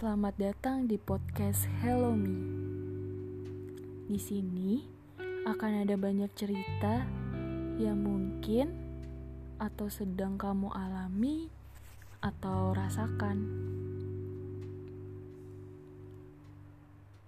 Selamat 0.00 0.32
datang 0.40 0.88
di 0.88 0.96
podcast 0.96 1.68
Hello 1.84 2.16
Me. 2.16 2.32
Di 4.08 4.16
sini 4.16 4.80
akan 5.44 5.84
ada 5.84 5.92
banyak 6.00 6.32
cerita 6.32 7.04
yang 7.76 8.00
mungkin 8.00 8.72
atau 9.60 9.92
sedang 9.92 10.40
kamu 10.40 10.72
alami 10.72 11.52
atau 12.24 12.72
rasakan. 12.72 13.44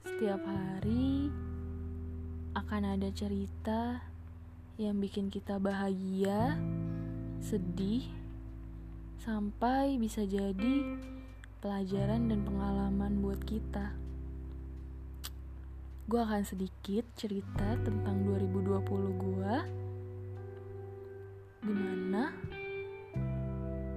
Setiap 0.09 0.41
hari 0.41 1.29
akan 2.57 2.83
ada 2.89 3.13
cerita 3.13 4.01
yang 4.81 4.97
bikin 4.97 5.29
kita 5.29 5.61
bahagia, 5.61 6.57
sedih, 7.37 8.09
sampai 9.21 10.01
bisa 10.01 10.25
jadi 10.25 10.97
pelajaran 11.63 12.27
dan 12.27 12.43
pengalaman 12.43 13.23
buat 13.23 13.39
kita. 13.47 13.95
Gue 16.11 16.19
akan 16.19 16.43
sedikit 16.43 17.07
cerita 17.15 17.79
tentang 17.87 18.27
2020 18.27 18.83
gue, 19.23 19.55
di 21.63 21.71
mana 21.71 22.35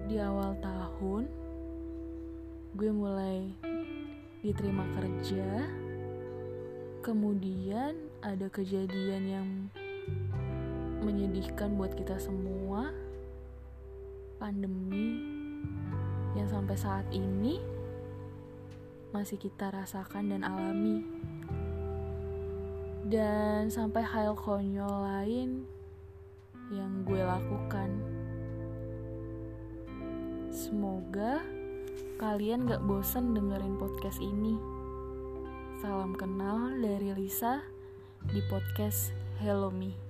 di 0.05 0.21
awal 0.21 0.53
tahun 0.61 1.25
gue 2.77 2.91
mulai 2.93 3.49
diterima 4.45 4.85
kerja, 5.01 5.65
kemudian 7.01 7.97
ada 8.21 8.45
kejadian 8.45 9.23
yang 9.25 9.49
menyedihkan 11.01 11.73
buat 11.73 11.97
kita 11.97 12.21
semua, 12.21 12.93
pandemi 14.37 15.34
yang 16.35 16.51
sampai 16.51 16.75
saat 16.75 17.07
ini 17.15 17.63
masih 19.15 19.39
kita 19.39 19.71
rasakan 19.71 20.35
dan 20.35 20.43
alami. 20.43 21.07
Dan 23.07 23.71
sampai 23.71 24.03
hal 24.03 24.35
konyol 24.35 24.91
lain 25.07 25.63
yang 26.73 27.07
gue 27.07 27.21
lakukan. 27.23 27.89
Semoga 30.51 31.39
kalian 32.19 32.67
gak 32.67 32.83
bosan 32.83 33.31
dengerin 33.31 33.79
podcast 33.79 34.19
ini. 34.19 34.59
Salam 35.79 36.15
kenal 36.17 36.75
dari 36.81 37.13
Lisa 37.15 37.63
di 38.27 38.41
podcast 38.49 39.13
Hello 39.37 39.69
Me. 39.69 40.04